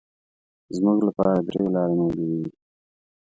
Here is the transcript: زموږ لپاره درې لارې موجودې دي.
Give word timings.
زموږ 0.75 0.97
لپاره 1.07 1.33
درې 1.47 1.63
لارې 1.75 1.95
موجودې 2.01 2.35
دي. 2.43 2.49